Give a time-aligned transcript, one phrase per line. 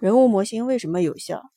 [0.00, 1.50] 人物模型为什么有效？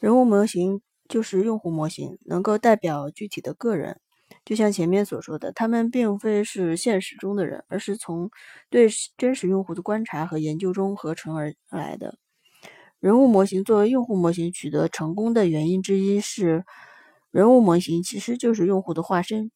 [0.00, 4.00] 人物模型就是用户模型，能够代表具体的个人。
[4.44, 8.30] 就像前面所说的，他们并非是现实中的人，而是从
[8.68, 12.18] 对真实用户的观察和研究中合成而来的。
[12.98, 16.64] 人物模型作为用户模型取得成功的原因之一是，
[17.30, 19.52] 人物模型其实就是用户的化身。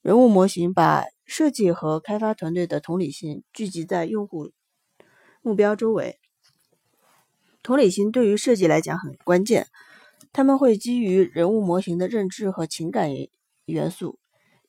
[0.00, 4.50] 人物模型把设计和开发团队的同理心聚集在用户
[5.42, 6.18] 目标周围。
[7.62, 9.68] 同理心对于设计来讲很关键，
[10.32, 13.10] 他们会基于人物模型的认知和情感
[13.66, 14.18] 元素，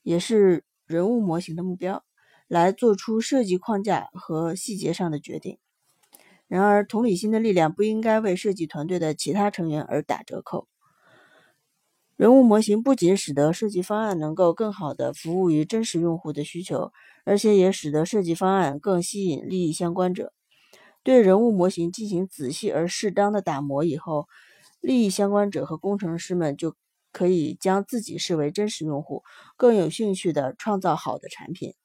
[0.03, 2.03] 也是人物模型的目标，
[2.47, 5.57] 来做出设计框架和细节上的决定。
[6.47, 10.67] 然而，同理心的力量不应该为设计团队的其他成员而打折扣。
[12.15, 16.91] 人物模型不仅使得设计方案能够更好地服务于真实用户的需求，
[17.25, 20.31] 而且也使得设计方案更吸引利益相关者。
[21.03, 24.27] 对人物模型进行仔细而适当的打磨以后，
[24.79, 26.75] 利益相关者和工程师们就
[27.11, 29.23] 可以将自己视为真实用户，
[29.57, 31.75] 更有兴趣地创造好的产品，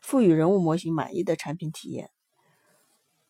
[0.00, 2.10] 赋予人物模型满意的产品体验。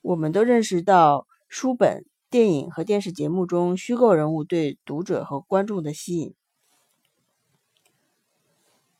[0.00, 6.34] 我们都认识到，书本、电影和电视节目中虚构人物对读者和观众的吸引。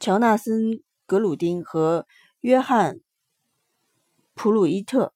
[0.00, 0.72] 乔纳森·
[1.06, 2.06] 格鲁丁和
[2.40, 2.96] 约翰·
[4.34, 5.14] 普鲁伊特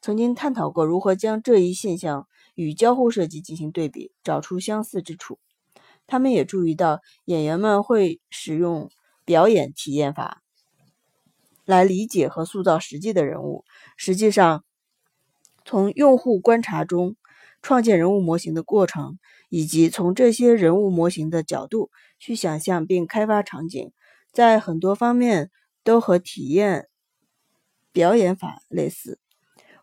[0.00, 5.38] 曾经探讨过如何将这一现象与交互设计进行对比，找出相似之处。
[6.06, 8.90] 他们也注意到，演员们会使用
[9.24, 10.42] 表演体验法
[11.66, 13.64] 来理解和塑造实际的人物。
[13.96, 14.64] 实际上，
[15.64, 17.16] 从用户观察中
[17.60, 19.18] 创建人物模型的过程，
[19.50, 23.92] 以及从这些人物模型的角度去想象并开发场景，
[24.32, 25.50] 在很多方面
[25.84, 26.88] 都和体验
[27.92, 29.18] 表演法类似。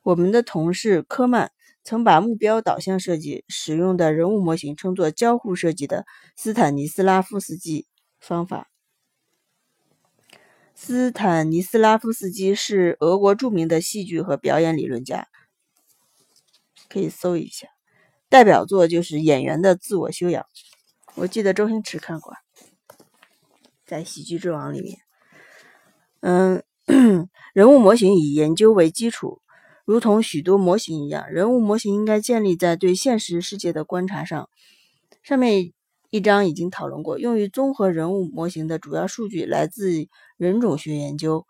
[0.05, 1.51] 我们的同事科曼
[1.83, 7.87] 曾把目标导向设计使用的人物模型称作交互设计的斯坦尼斯拉夫斯基
[8.19, 8.69] 方法。
[10.75, 15.27] 斯坦尼斯拉夫斯基是俄国著名的戏剧和表演理论家。
[16.87, 17.67] 可以搜一下，
[18.29, 20.43] 代表作就是《演员的自我修养》。
[21.15, 22.35] 我记得周星驰看过，
[23.87, 24.99] 在《喜剧之王》里面。
[26.19, 26.63] 嗯，
[27.53, 29.41] 人物模型以研究为基础，
[29.85, 34.49] 如同许多模型一样，人物模型应该建立在对现实世界的观察上。
[35.23, 35.71] 上面
[36.09, 40.07] 一章已经讨论过，用于综合人物模型的主要数据来自
[40.37, 41.45] 人种学研究。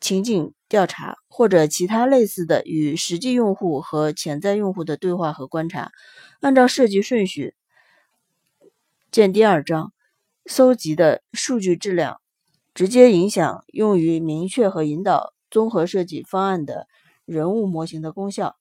[0.00, 5.92] 情景调查或者其他类似的与实际用户和潜在用户的对话和观察，
[6.40, 7.54] 按照设计顺序，
[9.10, 9.92] 见第二章。
[10.46, 12.20] 搜集的数据质量
[12.74, 16.88] 直接影响用于明确和引导综合设计方案的
[17.24, 18.56] 人物模型的功效。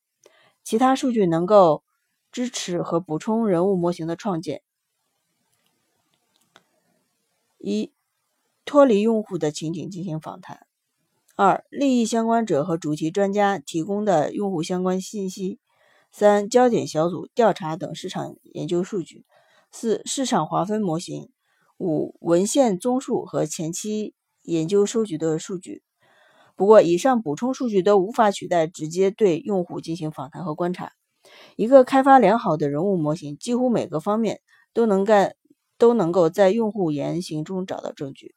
[0.63, 1.83] 其他数据能够
[2.31, 4.61] 支持和补充人物模型的创建。
[7.57, 7.91] 一、
[8.65, 10.67] 脱离用户的情景进行访谈。
[11.35, 15.57] 二、利益相关者和主题专家提供的用户相关信息；
[16.11, 19.23] 三、焦点小组调查等市场研究数据；
[19.71, 21.29] 四、市场划分模型；
[21.77, 25.81] 五、文献综述和前期研究收集的数据。
[26.59, 30.91] 不过，以上补充数据都无法取代直接对用户进行访谈和观察。
[31.55, 34.41] 一个开发良好的人物模型，几乎每个方面
[34.73, 35.37] 都能干，
[35.77, 38.35] 都能够在用户言行中找到证据。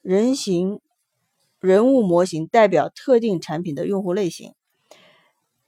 [0.00, 0.80] 人形
[1.60, 4.54] 人物模型代表特定产品的用户类型，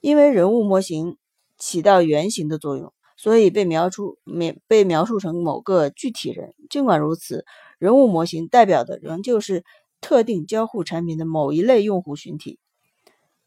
[0.01, 1.19] 因为人物模型
[1.59, 6.55] 起到原型的作用，所以被描述描被描述成某个具体人。
[6.71, 7.45] 尽管如此，
[7.79, 9.65] 人物模型代表的仍旧是
[10.01, 12.59] 特定交互产品的某一类用户群体。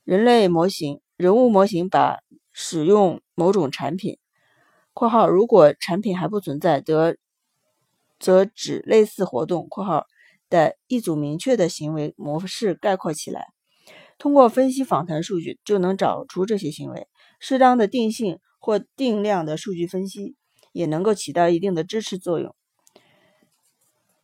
[0.03, 2.19] 人类模型人物模型把
[2.51, 4.17] 使用某种产品
[4.93, 7.15] （括号如果产品还不存在，则
[8.19, 10.05] 则指类似活动（括号）。
[10.49, 13.47] 的一组明确的行为模式概括起来，
[14.19, 17.07] 通过分析访谈数据就能找出这些行为。
[17.39, 20.35] 适当的定性或定量的数据分析
[20.71, 22.53] 也能够起到一定的支持作用。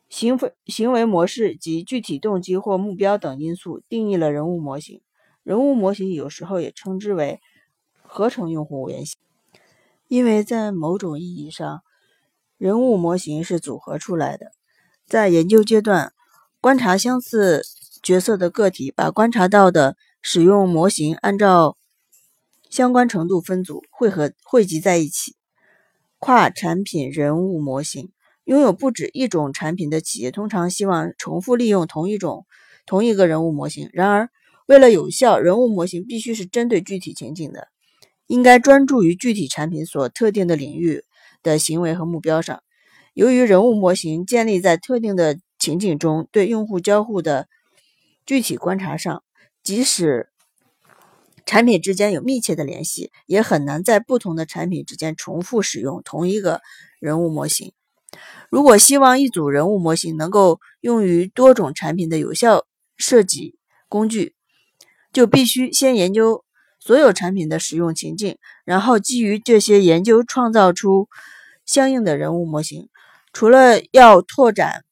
[0.09, 5.01] 行为行为模式及具体动机或目标等因素定义了人物模型。
[5.43, 7.39] 人物模型有时候也称之为
[8.01, 9.17] 合成用户原型，
[10.07, 11.81] 因为在某种意义上，
[12.57, 14.51] 人物模型是组合出来的。
[15.05, 16.11] 在研究阶段。
[16.61, 17.63] 观察相似
[18.03, 21.77] 角色的个体，把观察到的使用模型按照
[22.69, 25.37] 相关程度分组汇合汇集在一起。
[26.17, 28.11] 跨产品人物模型
[28.49, 32.47] 拥有不止一种产品的企业通常希望重复利用同一种
[32.87, 33.91] 同一个人物模型。
[33.93, 34.31] 然而，
[34.65, 37.67] 为了有效，人物模型必须是针对具体情景的，
[38.25, 41.03] 应该专注于具体产品所特定的领域
[41.43, 42.63] 的行为和目标上。
[43.13, 47.47] 由于人物模型建立在特定的情景中对用户交互的
[48.25, 49.23] 具体观察上，
[49.61, 50.29] 即使
[51.45, 56.61] 产品之间有密切的联系，也很难在不同的产品之间重复使用同一个
[56.99, 57.73] 人物模型。
[58.49, 62.65] 如果希望一组人物模型能够用于多种产品的有效
[62.97, 63.55] 设计
[63.87, 64.35] 工具，
[65.13, 66.43] 就必须先研究
[66.79, 71.07] 所有产品的使用情境，然后基于这些研究创造出
[71.65, 72.89] 相应的人物模型。
[73.31, 74.83] 除了要拓展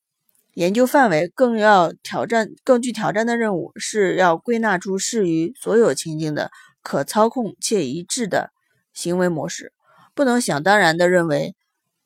[0.54, 6.52] 研究范围，更要挑战更具挑战的任务是要归纳出适于所有情境的
[6.84, 8.52] 可操控且一致的
[8.94, 9.74] 行为模式。
[10.14, 11.56] 不能想当然地认为，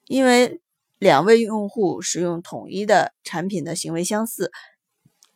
[0.07, 0.60] 因为
[1.01, 4.51] 两位用户使用统一的产品的行为相似，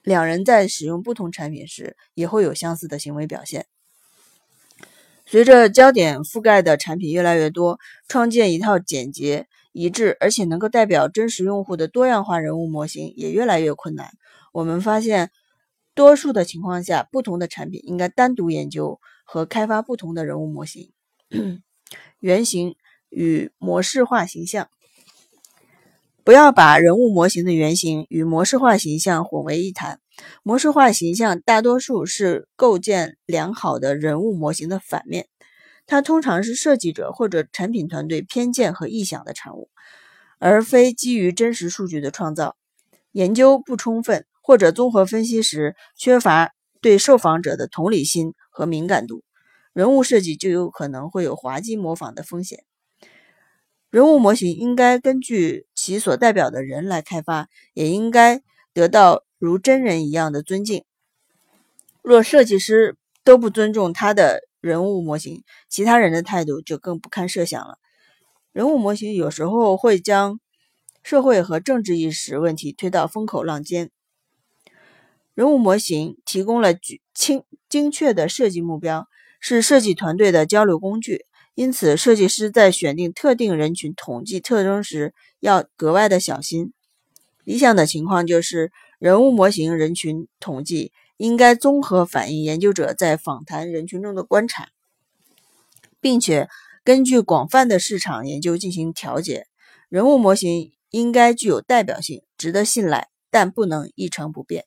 [0.04, 3.66] 两人在使用不同产品时也会有相似的行为表现。
[5.26, 9.48] 随着焦点覆盖的产品越来越多，创建一套简洁。
[9.72, 14.12] 一致而且能够代表真实用户的多样化人物模型也越来越困难。
[14.54, 15.32] 我们发现，
[15.96, 20.94] 多数的情况下，不同的产品应该单独研究和开发不同的人物模型、
[22.22, 22.76] 原型
[23.10, 24.70] 与模式化形象。
[26.26, 30.00] 不要把人物模型的原型与模式化形象混为一谈。
[30.42, 35.28] 模式化形象大多数是构建良好的人物模型的反面。
[35.86, 39.70] 它通常是设计者或者产品团队偏见和臆想的产物，
[40.40, 42.56] 而非基于真实数据的创造。
[43.12, 49.24] 研究不充分或者综合分析时缺乏对受访者的同理心和敏感度，
[49.74, 52.64] 人物设计就有可能会有滑稽模仿的风险。
[53.92, 58.42] 人物模型应该根据其所代表的人来开发，也应该
[58.74, 60.84] 得到如真人一样的尊敬。
[62.02, 67.78] 若设计师都不尊重他的，人物模型，其他人的态度就更不堪设想了。
[68.52, 70.40] 人物模型有时候会将
[71.04, 73.92] 社会和政治意识问题推到风口浪尖。
[75.36, 76.74] 人物模型提供了
[77.14, 79.08] 精精确的设计目标，
[79.40, 81.28] 是设计团队的交流工具。
[81.56, 86.72] 因此，设计师在选定特定人群统计特征时要格外的小心。
[87.44, 90.92] 理想的情况就是，人物模型人群统计。
[91.18, 94.68] 应该综合反映研究者在访谈人群中的观察，
[96.02, 96.50] 并且
[96.84, 99.48] 根据广泛的市场研究进行调节。
[99.88, 104.66] 人物模型应该具有代表性，值得信赖，但不能一成不变。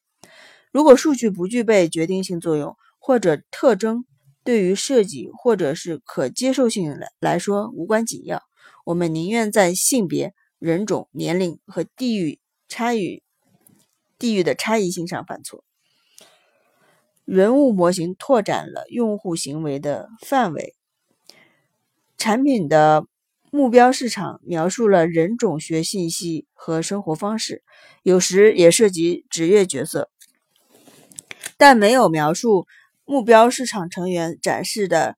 [0.73, 4.07] 如果数据不具备决定性作用，或者特征
[4.49, 8.43] 对于设计或者是可接受性来来说无关紧要，
[8.87, 13.23] 我们宁愿在性别、人种、年龄和地域差异、
[14.19, 15.65] 地域的差异性上犯错。
[17.27, 20.75] 人物模型拓展了用户行为的范围，
[22.17, 23.05] 产品的
[23.51, 27.63] 目标市场描述了人种学信息和生活方式，
[28.03, 30.09] 有时也涉及职业角色，
[31.59, 32.67] 但没有描述
[33.11, 35.17] 目标市场成员展示的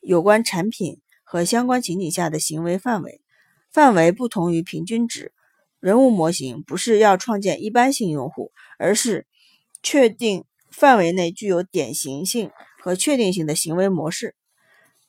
[0.00, 3.20] 有关产品和相关情景下的行为范围。
[3.72, 5.32] 范围不同于平均值，
[5.80, 9.26] 人物模型不是要创建一般性用户，而是
[9.82, 10.44] 确定。
[10.70, 12.50] 范围内具有典型性
[12.80, 14.34] 和确定性的行为模式，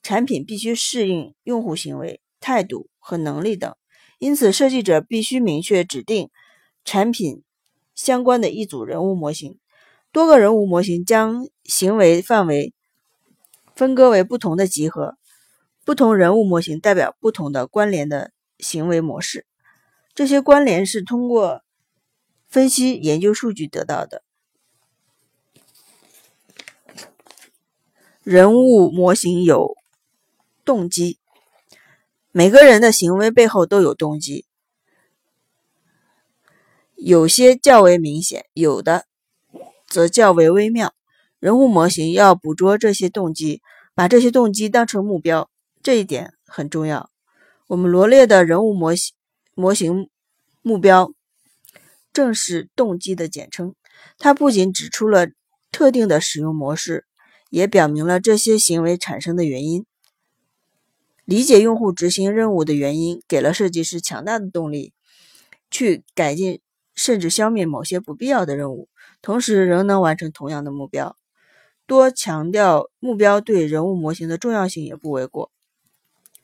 [0.04, 3.76] 产品必须适应用户行为、态度和能力等。
[4.19, 6.30] 因此，设计者必须明确指定
[6.83, 7.42] 产品
[7.95, 9.57] 相关的一组人物模型。
[10.16, 12.74] 多个人物模型将行为范围
[13.76, 15.18] 分割为不同的集合，
[15.84, 19.45] 不同人物模型代表不同的关联的行为模式。
[20.14, 21.64] 这些关联是通过
[22.48, 24.24] 分析研究数据得到的。
[28.24, 29.76] 人物模型有
[30.64, 31.19] 动机，
[32.31, 34.45] 每个人的行为背后都有动机，
[36.95, 39.07] 有些较为明显，有的
[39.87, 40.94] 则较为微妙。
[41.39, 43.61] 人物模型要捕捉这些动机，
[43.94, 45.49] 把这些动机当成目标，
[45.81, 47.09] 这一点很重要。
[47.68, 49.13] 我们罗列的人物模型
[49.54, 50.09] 模型
[50.61, 51.11] 目标
[52.13, 53.75] 正是动机的简称。
[54.18, 55.27] 它不仅指出了
[55.71, 57.06] 特定的使用模式。
[57.51, 59.85] 也表明了这些行为产生的原因。
[61.23, 64.94] 理解用户执行任务的原因，给了设计师强大的动力，
[65.71, 66.59] 去改进
[66.95, 68.89] 甚至消灭某些不必要的任务，
[69.26, 71.18] 同时仍能完成同样的目标。
[71.88, 75.52] 多强调目标对人物模型的重要性也不为过。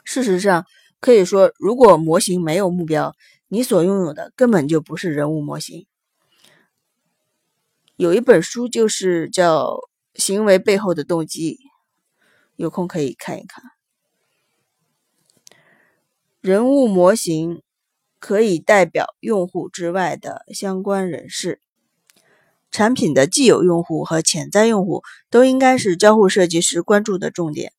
[0.03, 0.65] 事实上，
[0.99, 3.15] 可以说，如果模型没有目标，
[3.47, 5.85] 你所拥有的根本就不是人物模型。
[7.97, 9.77] 有一本书就是叫。
[10.13, 11.57] 行为背后的动机，
[12.57, 13.63] 有空可以看一看。
[16.41, 17.63] 人物模型
[18.19, 21.61] 可以代表用户之外的相关人士。
[22.71, 27.73] 产品的既有用户和潜在用户都应该是交互设计师关注的重点。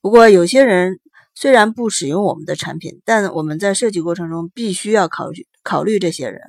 [0.00, 1.00] 不过，有些人
[1.34, 6.40] 虽然不使用我们的产品，但我们在设计过程中必须要考虑考虑这些人。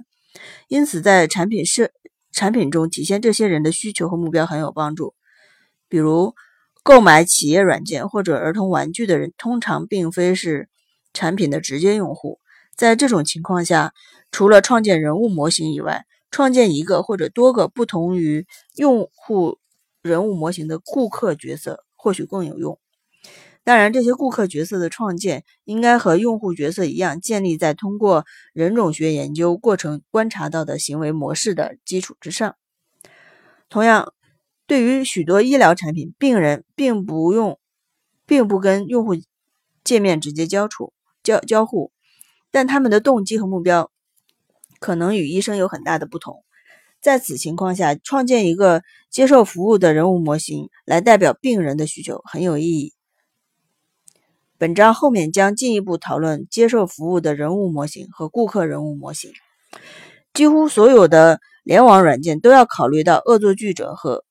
[0.68, 1.90] 因此，在产品设
[2.32, 5.16] 产品中体现这些人的需求和目标很有帮助。
[5.90, 6.36] 比如，
[6.84, 10.70] 购买企业软件或者儿童玩具的人通常并非是
[11.14, 12.40] 产品的直接用户。
[12.76, 13.94] 在这种情况下，
[14.32, 16.06] 除了创建人物模型以外，
[16.38, 19.58] 创建一个或者多个不同于用户
[20.04, 22.78] 人物模型的顾客角色，或许更有用。
[23.64, 32.56] 当然，这些顾客角色的创建应该和用户角色一样，建立在通过人种学研究过程观察到的行为模式的基础之上。
[33.68, 34.14] 同样，
[34.68, 37.58] 对于许多医疗产品，病人并不用，
[38.28, 39.16] 并不跟用户
[39.84, 41.92] 界面直接交处交交互，
[42.52, 43.90] 但他们的动机和目标。
[44.80, 46.44] 可能与医生有很大的不同。
[47.02, 52.94] 在此情况下，创建一个接受服务的人物模型来代表病人的需求很有意义。
[54.58, 59.32] 本章后面将进一步讨论接受服务的人物模型和顾客人物模型。
[60.34, 64.26] 几乎所有的联网软件都要考虑到恶作剧者和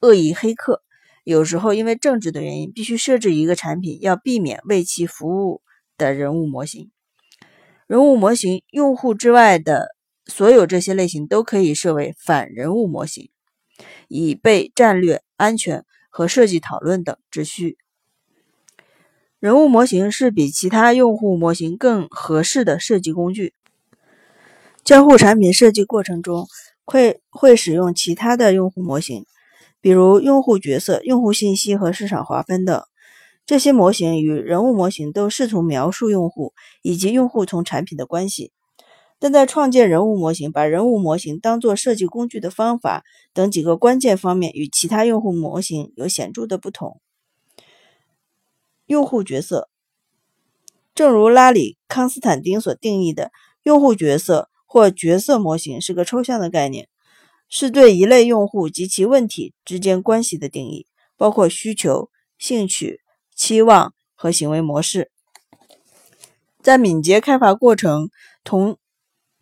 [0.00, 0.82] 恶意黑客。
[1.24, 5.62] 有时候因为政治的原因，必须设置一个产品要避免为其服务
[5.98, 6.90] 的人物模型。
[7.86, 9.88] 人物模型用户之外的
[10.24, 13.28] 所有这些类型都可以设为反人物模型，
[14.08, 17.76] 以备战略、安全和设计讨论等之需。
[19.38, 23.52] 人物模型是比其他用户模型更合适的设计工具。
[24.82, 26.46] 交互产品设计过程中
[26.84, 29.26] 会会使用其他的用户模型，
[29.82, 32.82] 比如用户角色、用户信息和市场划分等。
[33.46, 38.52] 这些模型与人物模型都试图描述用户以及用户同产品的关系，
[39.18, 47.00] 但在创建人物模型、把人物模型当作设计工具的方法等几个关键方面与其他用户模型有显著的不同。
[48.86, 49.68] 用户角色，
[50.94, 53.30] 正如拉里·康斯坦丁所定义的，
[53.62, 56.88] 用户角色或角色模型是个抽象的概念，
[57.48, 60.86] 是对一类用户及其问题之间关系的定义，
[61.18, 63.03] 包括需求、兴趣。
[63.34, 65.10] 期望和行为模式，
[66.62, 68.10] 在敏捷开发过程
[68.44, 68.78] 同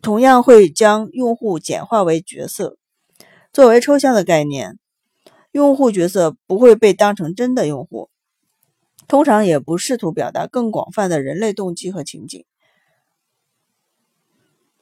[0.01, 2.77] 同样会将用户简化为角色。
[3.53, 4.79] 作为抽象的概念，
[5.51, 8.09] 用户角色不会被当成真的用户，
[9.07, 12.43] 通常也不试图表达更广泛的人类动机和情景。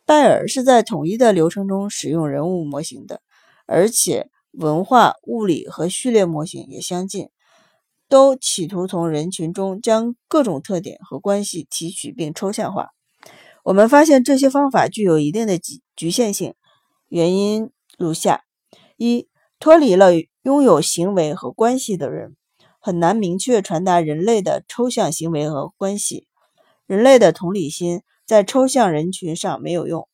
[0.05, 3.21] 拜尔是在统一的流程中使用人物模型的，
[3.65, 7.29] 而且文化、物理和序列模型也相近。
[8.11, 12.89] 都企图从人群中将各种特点和关系提取并抽象化。
[13.63, 15.57] 我们发现这些方法具有一定的
[15.95, 16.53] 局限性，
[17.07, 18.43] 原因如下：
[18.97, 19.29] 一、
[19.61, 22.35] 脱离了拥有行为和关系的人，
[22.81, 26.27] 很难明确传达人类的抽象行为和关系。
[26.85, 30.09] 人类的同理心在抽象人群上没有用。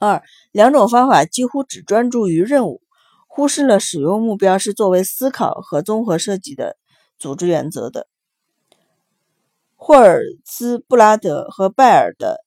[0.00, 2.82] 二、两种方法几乎只专注于任务，
[3.28, 6.79] 忽视了使用目标是作为思考和综合设计的。
[7.20, 8.08] 组织原则的
[9.76, 12.40] 霍尔兹布拉德和拜尔的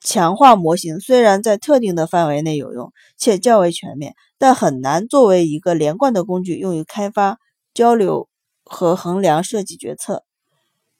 [0.00, 7.38] 强化模型虽然在特定的范围内有用且较为全面，但很难作为一个连贯的工具用于开发、
[7.74, 8.28] 交流
[8.64, 10.24] 和衡量设计决策。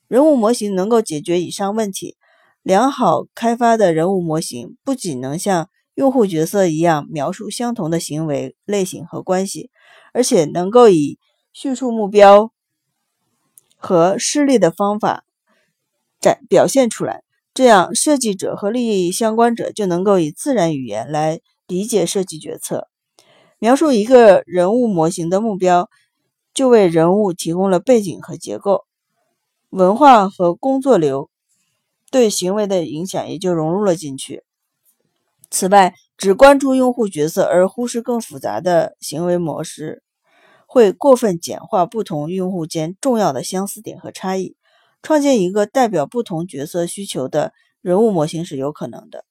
[0.09, 2.17] 人物模型能够解决以上问题。
[2.63, 9.71] 良好开发的人物模型不仅能像用户角色一样描述相同的行为类型和关系，
[10.13, 11.19] 而且能够以
[11.53, 12.51] 叙述目标。
[13.77, 15.25] 和施力的方法
[16.21, 17.23] 展表现出来，
[17.55, 22.89] 这样设计者和利益相关者就能够以自然语言来理解设计决策。
[23.59, 25.89] 描述一个人物模型的目标，
[26.53, 28.85] 就为人物提供了背景和结构，
[29.71, 31.31] 文化和工作流
[32.11, 34.43] 对行为的影响也就融入了进去。
[35.51, 40.03] 此外，只关注用户角色而忽视更复杂的行为模式。
[40.77, 44.57] 会过分简化不同用户间重要的相似点和差异。
[45.01, 49.25] 创建一个代表不同角色需求的人物模型是有可能的。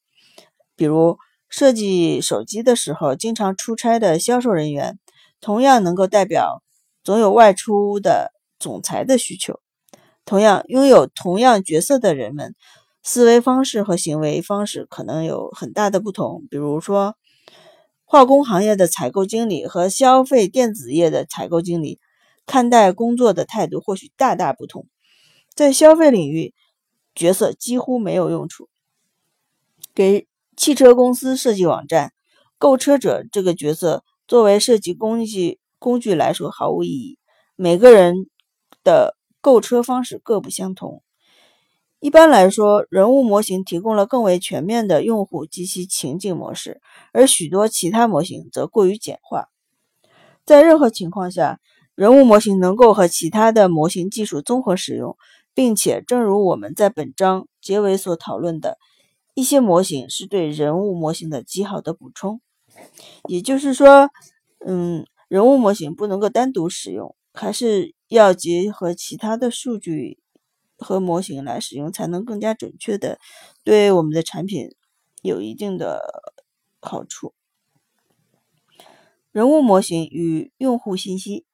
[0.75, 4.97] 比如，设计手机的时候经常出差的销售人员，
[5.39, 6.63] 同样能够代表
[7.03, 9.59] 总有外出的总裁的需求。
[10.25, 12.55] 同样，拥有同样角色的人们，
[13.03, 16.47] 思维方式和行为方式可能有很大的不同。
[16.49, 17.15] 比如说，
[18.15, 21.99] 化工行业的采购经理和消费电子业的采购经理
[22.45, 24.87] 看待工作的态度或许大大不同。
[25.53, 26.53] 在消费领域，
[27.13, 28.69] 角色几乎没有用处。
[29.93, 32.13] 给汽车公司设计网站，
[32.57, 37.19] 购车者这个角色作为设计工具工具来说毫无意义。
[37.57, 38.29] 每个人
[38.81, 41.03] 的购车方式各不相同。
[42.05, 46.79] 一般来说，人物模型提供了更为全面的用户及其情境模式，
[47.13, 49.49] 而许多其他模型则过于简化。
[50.45, 51.59] 在任何情况下，
[51.95, 55.17] 人物模型能够和其他的模型技术综合使用，
[55.55, 58.77] 并且，正如我们在本章结尾所讨论的。
[59.33, 62.39] 一些模型是对人物模型的极好的补充，
[63.27, 64.11] 也就是说，
[64.63, 70.19] 嗯，人物模型不能够单独使用，还是要结合其他的数据
[70.77, 73.19] 和模型来使用，才能更加准确的
[73.63, 74.69] 对我们的产品
[75.21, 76.01] 有一定的
[76.81, 77.33] 好处。
[79.31, 81.45] 人物模型与用户信息，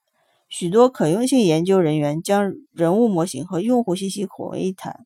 [0.50, 5.06] 许多可用性研究人员将人物模型和用户信息混为一谈。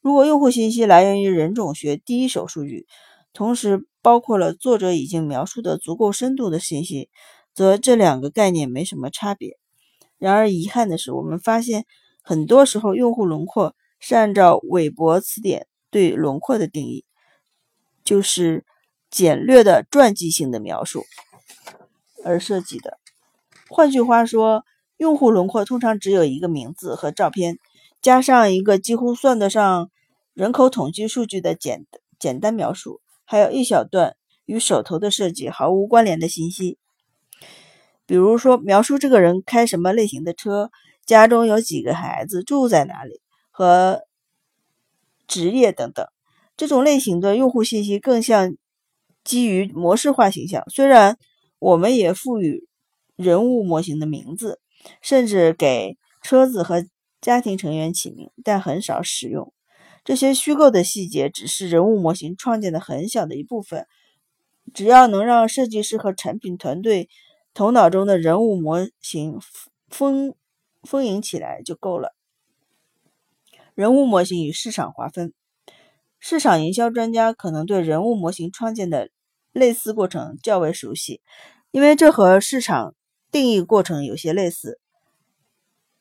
[0.00, 2.86] 如果用户信息来源于人种学第一手数据，
[3.32, 7.08] 同时包括了作者已经描述的足够深度的信息，
[7.54, 9.58] 则这两个概念没什么差别。
[10.18, 11.86] 然而，遗憾的是，我们发现
[12.22, 17.04] 很多时候用户轮廓是按照韦伯词典对轮廓的定义，
[18.02, 18.64] 就是
[19.10, 21.04] 简略的传记性的描述
[22.24, 22.98] 而设计的。
[23.68, 24.64] 换句话说，
[24.96, 27.58] 用户轮廓通常只有一个名字和照片。
[28.00, 29.88] 加上一个几乎算得上
[30.34, 31.86] 人口统计数据的简
[32.18, 36.78] 简单描述，还有一小段与手头的设计毫无关联的信息，
[38.04, 40.72] 比如说描述这个人开什么类型的车，
[41.04, 44.02] 家中有几个孩子，住在哪里和
[45.26, 46.06] 职业等等。
[46.56, 48.56] 这种类型的用户信息更像
[49.24, 50.62] 基于模式化形象。
[50.68, 51.18] 虽然
[51.58, 52.68] 我们也赋予
[53.16, 54.60] 人物模型的名字，
[55.00, 56.84] 甚至给车子和
[57.20, 59.52] 家庭成员起名，但很少使用。
[60.04, 63.86] 这些虚构的细节只是人物模型创建的很小的一部分。
[64.74, 67.08] 只要能让设计师和产品团队
[67.54, 69.38] 头脑中的人物模型
[69.88, 70.34] 丰
[70.82, 72.14] 丰盈起来就够了。
[73.74, 75.32] 人物模型与市场划分，
[76.20, 79.10] 市场营销专家可能对人物模型创建的
[79.52, 81.20] 类似过程较为熟悉，
[81.70, 82.94] 因为这和市场
[83.30, 84.78] 定义过程有些类似。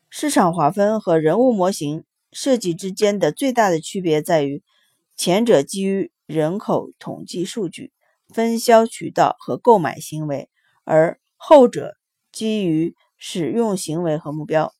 [0.09, 4.61] 市场划分和人物模型设计之间的最大的区别在于，
[5.15, 7.93] 前者基于人口统计数据、
[8.27, 10.49] 分销渠道和购买行为，
[10.83, 11.95] 而后者
[12.33, 14.73] 基于使用行为和目标。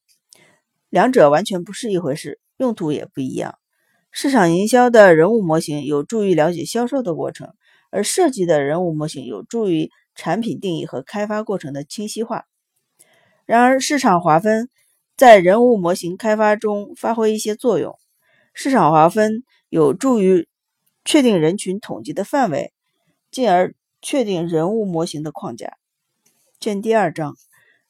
[0.89, 3.60] 两者完全不是一回事，用途也不一样。
[4.10, 7.54] 市场营销的人物模型有助于了解销售的过程，
[7.91, 12.45] 而设计的人物模型有助于产品定义和开发过程的清晰化。
[13.45, 14.69] 然而，市场划分。
[15.17, 17.95] 在人物模型开发中发挥一些作用。
[18.56, 20.47] 市场划分有助于
[21.06, 22.73] 确定人群统计的范围，
[23.30, 25.77] 进而确定人物模型的框架。
[26.60, 27.36] 见第二章。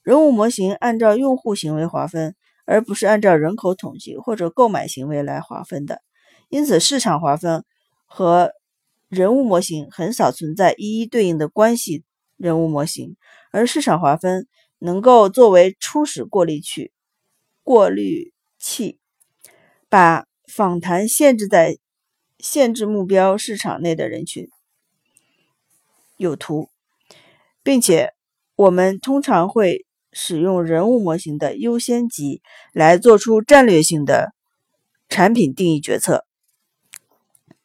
[0.03, 2.35] 人物模型按照用户行为划分，
[2.65, 6.01] 而不是按照人口统计或者购买行为来划分的。
[6.49, 7.63] 因此，市场划分
[8.05, 8.51] 和
[9.07, 12.03] 人物模型很少存在一一对应的关系。
[12.37, 13.17] 人物模型，
[13.51, 14.47] 而市场划分
[14.79, 16.91] 能够作为初始过滤器。
[17.61, 18.99] 过滤器
[19.87, 21.77] 把访谈限制在
[22.39, 24.49] 限制目标市场内的人群。
[26.17, 26.69] 有图，
[27.61, 28.13] 并且
[28.55, 32.41] 我们通常会使用人物模型的优先级
[32.73, 34.33] 来做出战略性的
[35.09, 36.25] 产品定义决策。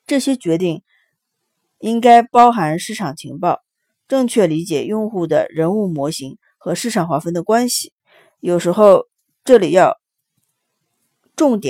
[0.07, 0.83] 这些决定
[1.79, 3.63] 应该包含市场情报，
[4.07, 7.93] 正确理解用户的人物模型和市场划分的关系。
[8.41, 9.07] 有时候。
[9.49, 10.01] 这里要
[11.37, 11.63] 重点